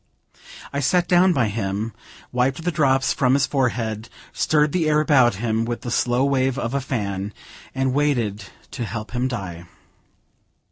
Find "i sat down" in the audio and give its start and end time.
0.73-1.31